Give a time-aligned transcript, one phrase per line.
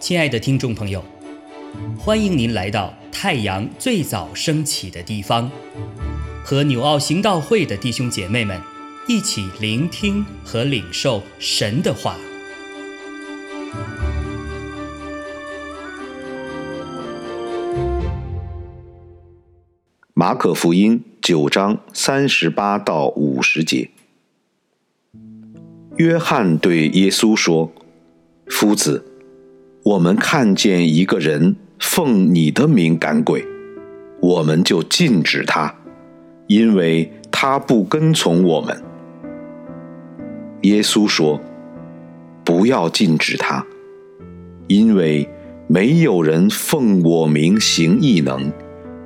[0.00, 1.04] 亲爱的听众朋友，
[1.96, 5.48] 欢迎您来到太阳最早升起的地方，
[6.42, 8.60] 和纽奥行道会的弟兄姐妹们
[9.06, 12.16] 一起聆听和领受神的话。
[20.14, 23.90] 马可福音九章三十八到五十节，
[26.00, 27.70] 约翰对耶稣说
[28.48, 29.04] ：“夫子。”
[29.84, 33.44] 我们看见一个人奉你的名赶鬼，
[34.22, 35.74] 我们就禁止他，
[36.46, 38.82] 因为他不跟从我们。
[40.62, 41.38] 耶稣说
[42.44, 43.66] ：“不要禁止他，
[44.68, 45.28] 因为
[45.66, 48.50] 没有人奉我名行异能，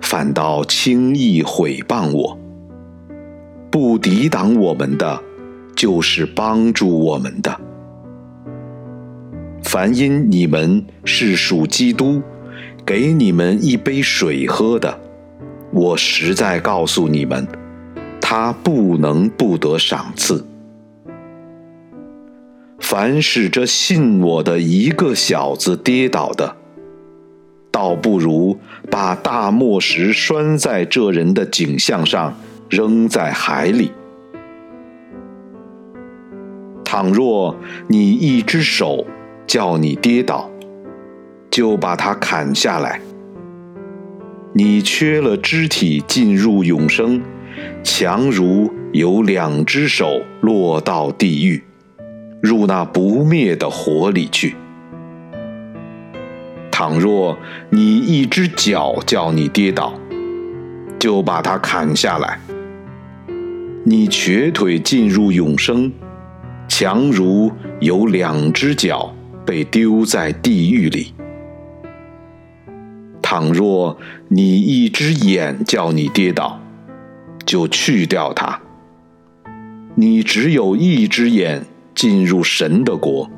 [0.00, 2.38] 反倒轻易毁谤我。
[3.68, 5.20] 不抵挡我们的，
[5.74, 7.58] 就是帮助我们的。”
[9.64, 12.22] 凡因你们是属基督，
[12.86, 15.00] 给你们一杯水喝的，
[15.72, 17.48] 我实在告诉你们，
[18.20, 20.44] 他不能不得赏赐。
[22.78, 26.54] 凡使这信我的一个小子跌倒的，
[27.72, 28.58] 倒不如
[28.90, 32.36] 把大磨石拴在这人的颈项上，
[32.68, 33.90] 扔在海里。
[36.96, 37.56] 倘若
[37.88, 39.04] 你一只手，
[39.48, 40.48] 叫你跌倒，
[41.50, 43.00] 就把它砍下来。
[44.52, 47.20] 你缺了肢体进入永生，
[47.82, 51.64] 强如有两只手落到地狱，
[52.40, 54.54] 入那不灭的火里去。
[56.70, 57.36] 倘若
[57.70, 59.94] 你一只脚叫你跌倒，
[61.00, 62.38] 就把它砍下来。
[63.82, 65.90] 你瘸腿进入永生，
[66.76, 69.14] 强如有两只脚。
[69.46, 71.12] 被丢在地狱里。
[73.22, 73.96] 倘若
[74.28, 76.58] 你一只眼叫你跌倒，
[77.44, 78.58] 就去掉它。
[79.94, 81.64] 你只有一只眼
[81.94, 83.30] 进入神的国，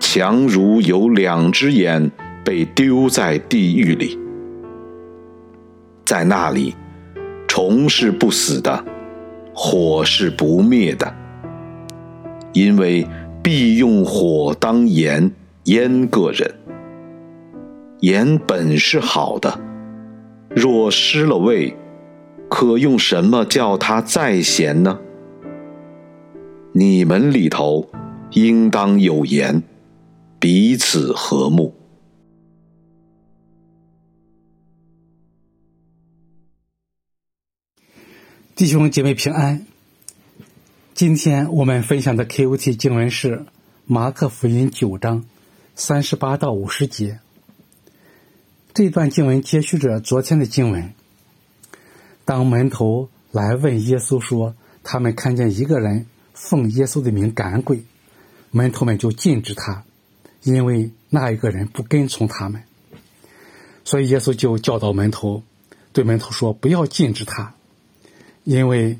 [0.00, 2.10] 强如有两只眼
[2.42, 4.18] 被丢在地狱里。
[6.06, 6.74] 在那里，
[7.46, 8.84] 虫是不死的，
[9.54, 11.14] 火是不灭的，
[12.56, 13.06] 因为。
[13.46, 15.30] 必用火当盐
[15.66, 16.52] 腌个人。
[18.00, 19.60] 盐本是好的，
[20.50, 21.76] 若失了味，
[22.50, 24.98] 可用什么叫它再咸呢？
[26.72, 27.88] 你们里头
[28.32, 29.62] 应当有盐，
[30.40, 31.72] 彼此和睦。
[38.56, 39.64] 弟兄姐妹平安。
[40.96, 43.44] 今天我们分享的 KOT 经文是
[43.84, 45.26] 马可福音九章
[45.74, 47.20] 三十八到五十节。
[48.72, 50.94] 这段经文接续着昨天的经文。
[52.24, 57.84] 当门徒来问耶稣说，他们看见一个人奉耶稣的名赶鬼，
[58.50, 59.84] 门徒们就禁止他，
[60.44, 62.62] 因为那一个人不跟从他们。
[63.84, 65.42] 所以耶稣就教导门徒，
[65.92, 67.54] 对门徒说：“不要禁止他，
[68.44, 68.98] 因为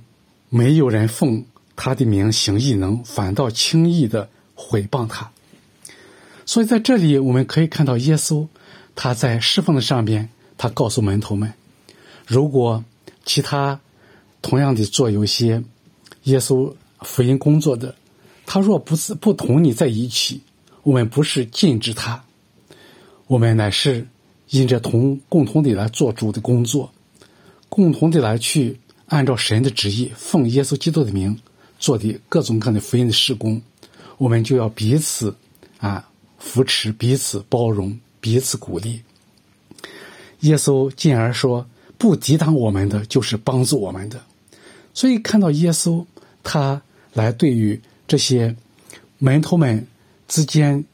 [0.51, 1.47] 没有人奉。”
[1.77, 5.31] 他的名行异能，反倒轻易的毁谤他。
[6.47, 8.49] 所以在这里，我们可以看到耶稣
[8.95, 11.53] 他在释放的上边，他告诉门徒们：
[12.27, 12.85] 如果
[13.25, 13.81] 其他
[14.41, 15.63] 同样的做有些
[16.23, 17.95] 耶稣福音工作的，
[18.47, 20.41] 他若不是不同你在一起，
[20.83, 22.25] 我们不是禁止他，
[23.27, 24.07] 我们乃是
[24.51, 26.93] 因着同共同的来做主的工作，
[27.69, 31.39] 共同的来去按照神的旨意，奉耶稣基督的名。
[31.79, 33.61] 做的各种各样的福音的施工，
[34.19, 35.35] 我们就要彼此
[35.79, 39.03] 啊扶持、彼此包容、彼此鼓励。
[40.41, 41.67] 耶稣进而说
[41.99, 44.21] ：“不抵挡我们的，就是帮助我们的。”
[44.93, 46.05] 所以看到耶稣
[46.43, 46.81] 他
[47.13, 48.55] 来对于这些
[49.19, 49.87] 门徒们
[50.29, 50.85] 之间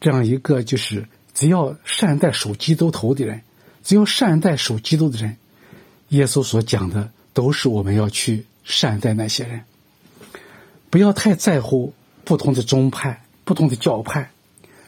[0.00, 3.40] 这样一个，就是只要善待属基督头的人，
[3.82, 5.36] 只要善待属基督的人，
[6.08, 9.62] 耶稣所讲的都是我们要去善待那些人。
[10.90, 11.92] 不要太在乎
[12.24, 14.30] 不同的宗派、不同的教派，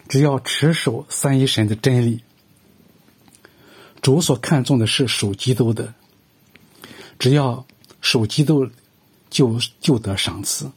[0.08, 2.22] 只要持守三一神的真理。
[4.00, 5.92] 主所看重的是属基督的，
[7.18, 7.66] 只要
[8.00, 8.70] 属基督，
[9.28, 10.70] 就就得赏赐。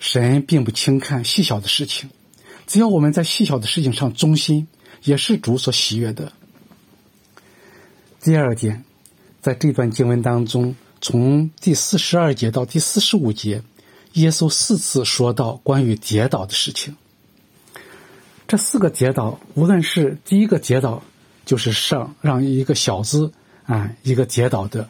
[0.00, 2.10] 神并不轻看细小的事情，
[2.66, 4.66] 只要我们在细小的事情上忠心，
[5.04, 6.32] 也是主所喜悦的。
[8.20, 8.84] 第二点，
[9.40, 13.62] 在这段经文当中，从第四十二节到第四十五节。
[14.14, 16.96] 耶稣四次说到关于跌倒的事情。
[18.46, 21.02] 这四个跌倒，无论是第一个跌倒，
[21.44, 23.32] 就是上让一个小子
[23.64, 24.88] 啊一个跌倒的，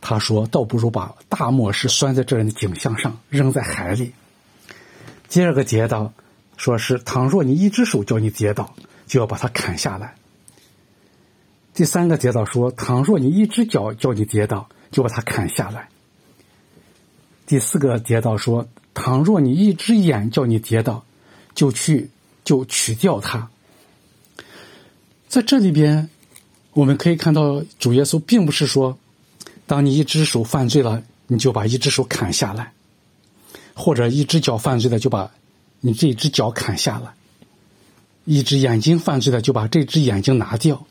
[0.00, 4.12] 他说倒不如把大漠石拴在这人的颈项上，扔在海里。
[5.28, 6.12] 第二个跌倒，
[6.56, 8.74] 说是倘若你一只手叫你跌倒，
[9.06, 10.14] 就要把它砍下来。
[11.72, 15.88] 第三个跌倒说，倘若你一只脚叫你跌倒，就把它砍下来。
[17.50, 21.04] 第四个跌倒说，倘若你一只眼叫你跌倒，
[21.52, 22.08] 就去。
[22.42, 23.48] 就取掉它。
[25.28, 26.08] 在这里边，
[26.72, 28.98] 我们可以看到主耶稣并不是说，
[29.66, 32.72] 当你一只手犯罪了，你就把一只手砍下来，
[33.74, 35.30] 或者一只脚犯罪了就把
[35.80, 37.12] 你这只脚砍下来，
[38.24, 40.86] 一只眼睛犯罪了就把这只眼睛拿掉。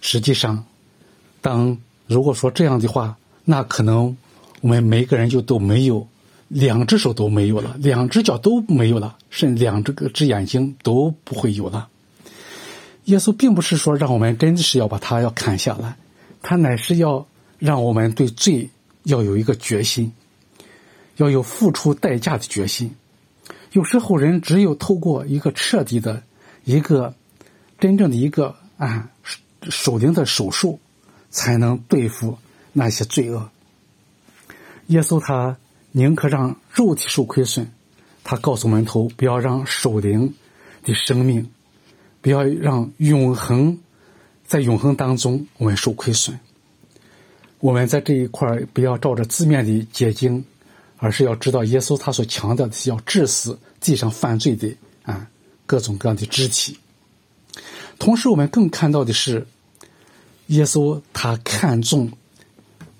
[0.00, 0.64] 实际上，
[1.40, 1.76] 当
[2.06, 4.16] 如果说这样的话，那可能
[4.64, 6.08] 我们每个人就都没有。
[6.48, 11.88] 两只手都没有了，两只脚都没有了，甚至两只个只眼睛都不会有了。
[13.04, 15.96] 耶稣并不是说让我们真的是要把它要砍下来，
[16.40, 17.26] 他乃是要
[17.58, 18.70] 让我们对罪
[19.02, 20.10] 要有一个决心，
[21.16, 22.94] 要有付出代价的决心。
[23.72, 26.22] 有时候人只有透过一个彻底的、
[26.64, 27.14] 一个
[27.78, 29.10] 真正的一个啊
[29.68, 30.78] 守灵的手术，
[31.28, 32.38] 才能对付
[32.72, 33.50] 那些罪恶。
[34.86, 35.56] 耶稣他。
[35.96, 37.64] 宁可让肉体受亏损，
[38.24, 40.34] 他告诉门徒不要让守灵
[40.82, 41.48] 的生命，
[42.20, 43.78] 不要让永恒
[44.44, 46.36] 在永恒当中我们受亏损。
[47.60, 50.44] 我们在这一块不要照着字面的解经，
[50.96, 55.30] 而是要知道耶稣他所强调的是要致死地上犯罪的啊
[55.66, 56.76] 各种各样的肢体。
[58.00, 59.46] 同时，我们更看到的是，
[60.48, 62.10] 耶稣他看重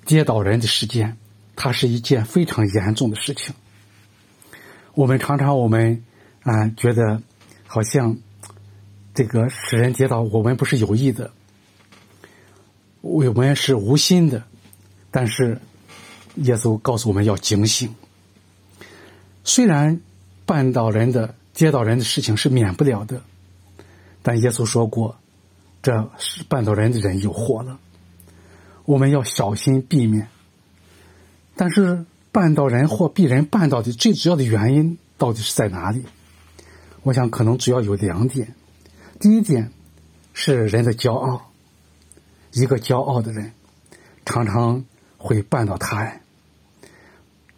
[0.06, 1.16] 跌倒人的时间。
[1.56, 3.54] 它是一件非常严重的事情。
[4.94, 6.04] 我们常常我们
[6.42, 7.20] 啊觉得
[7.66, 8.16] 好像
[9.12, 11.32] 这个使人跌倒，我们不是有意的，
[13.00, 14.44] 我们是无心的。
[15.10, 15.60] 但是
[16.36, 17.94] 耶稣告诉我们要警醒。
[19.44, 20.00] 虽然
[20.46, 23.22] 绊倒人的、跌倒人的事情是免不了的，
[24.22, 25.16] 但耶稣说过，
[25.82, 27.78] 这是绊倒人的人有祸了。
[28.84, 30.28] 我们要小心避免。
[31.56, 36.04] 但是绊倒人或被人绊倒的最主要的原因到底是在哪里？
[37.02, 38.54] 我想可能主要有两点。
[39.20, 39.70] 第一点
[40.32, 41.52] 是人的骄傲，
[42.52, 43.52] 一个骄傲的人
[44.24, 44.84] 常常
[45.16, 46.20] 会绊倒他人，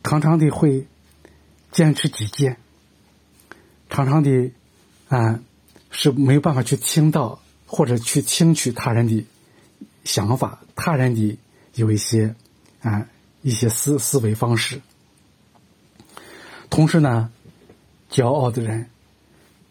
[0.05, 0.87] 常常的会
[1.73, 2.59] 坚持己见，
[3.89, 4.51] 常常的
[5.09, 5.41] 啊
[5.91, 9.25] 是没有办法去听到或者去听取他人的
[10.05, 11.39] 想法，他人的
[11.75, 12.35] 有一些
[12.83, 13.09] 啊。
[13.47, 14.81] 一些思思维方式，
[16.69, 17.31] 同时呢，
[18.11, 18.91] 骄傲的人，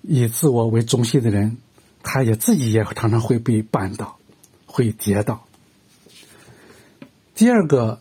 [0.01, 1.57] 以自我为中心的人，
[2.01, 4.17] 他也自己也常常会被绊倒，
[4.65, 5.45] 会跌倒。
[7.33, 7.99] 第二个，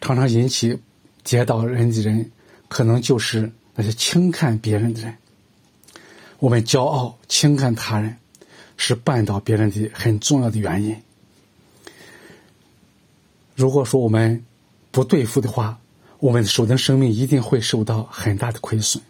[0.00, 0.80] 常常引起
[1.22, 2.32] 跌倒人的人，
[2.68, 5.14] 可能就是那些轻看别人的人。
[6.38, 8.16] 我们骄傲轻看他人，
[8.78, 10.96] 是绊倒别人的很重要的原因。
[13.54, 14.42] 如果说我们，
[14.94, 15.80] 不对付的话，
[16.20, 19.02] 我们的手的生命一定会受到很大的亏损。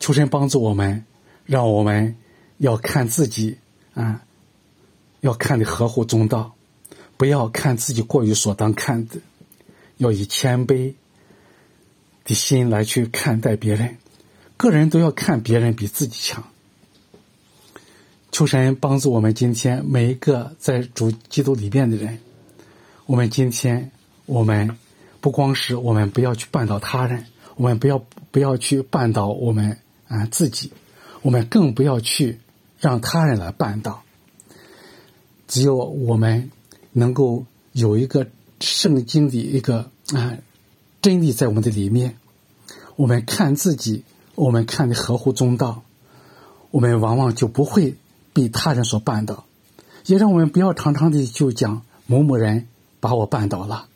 [0.00, 1.04] 求神帮助我们，
[1.46, 2.16] 让我们
[2.58, 3.56] 要看自己
[3.94, 4.24] 啊，
[5.20, 6.56] 要看的合乎中道，
[7.16, 9.20] 不要看自己过于所当看的，
[9.98, 10.94] 要以谦卑
[12.24, 13.96] 的心来去看待别人。
[14.56, 16.42] 个人都要看别人比自己强。
[18.32, 22.18] 求神帮助我们今天每一个在主基督里边的人，
[23.06, 23.92] 我们今天。
[24.26, 24.76] 我们
[25.20, 27.26] 不光是我们不要去绊倒他人，
[27.56, 30.72] 我们不要不要去绊倒我们啊自己，
[31.22, 32.40] 我们更不要去
[32.78, 34.02] 让他人来绊倒。
[35.46, 36.50] 只有我们
[36.92, 38.26] 能够有一个
[38.60, 40.38] 圣经的一个啊
[41.00, 42.16] 真理在我们的里面，
[42.96, 45.82] 我们看自己，我们看的合乎中道，
[46.70, 47.96] 我们往往就不会
[48.32, 49.44] 被他人所绊倒。
[50.06, 52.66] 也让我们不要常常的就讲某某人
[52.98, 53.88] 把我绊倒了。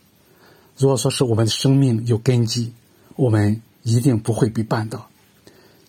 [0.78, 2.70] 如果说是我们的生命有根基，
[3.16, 5.08] 我们一定不会被绊倒。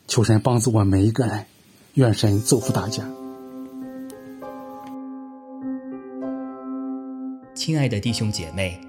[0.08, 1.46] 求神帮助我们每一个人，
[1.96, 3.03] 愿神祝福大家。
[7.53, 8.79] 亲爱的弟兄姐妹，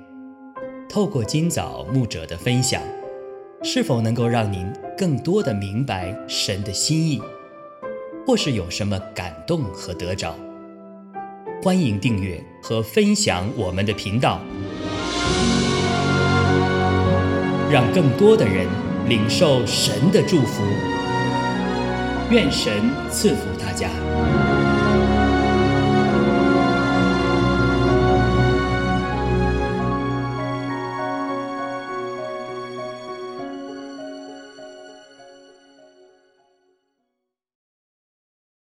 [0.89, 2.81] 透过今早牧者的分享，
[3.65, 7.21] 是否能够让您更多的明白神的心意，
[8.25, 10.33] 或是有什么感动和得着？
[11.61, 14.41] 欢迎订阅和分享我们的频道。
[17.71, 18.67] 让更多的人
[19.09, 20.63] 领受神的祝福。
[22.31, 22.73] 愿神
[23.11, 24.58] 赐福大家。